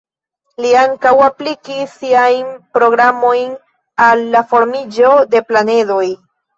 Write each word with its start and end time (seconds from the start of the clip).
Li 0.65 0.69
ankaŭ 0.79 1.11
aplikis 1.25 1.93
siajn 1.99 2.51
programojn 2.79 3.55
al 4.09 4.27
la 4.35 4.45
formiĝo 4.53 5.17
de 5.33 5.49
planedoj. 5.55 6.05